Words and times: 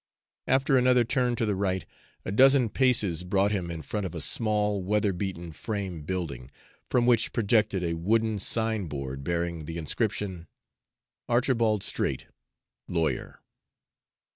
After 0.47 0.79
another 0.79 1.03
turn 1.03 1.35
to 1.35 1.45
the 1.45 1.53
right, 1.53 1.85
a 2.25 2.31
dozen 2.31 2.69
paces 2.69 3.23
brought 3.23 3.51
him 3.51 3.69
in 3.69 3.83
front 3.83 4.07
of 4.07 4.15
a 4.15 4.19
small 4.21 4.81
weather 4.83 5.13
beaten 5.13 5.51
frame 5.51 6.01
building, 6.01 6.49
from 6.89 7.05
which 7.05 7.31
projected 7.31 7.83
a 7.83 7.93
wooden 7.93 8.39
sign 8.39 8.87
board 8.87 9.23
bearing 9.23 9.65
the 9.65 9.77
inscription: 9.77 10.47
ARCHIBALD 11.29 11.83
STRAIGHT, 11.83 12.25
LAWYER. 12.87 13.41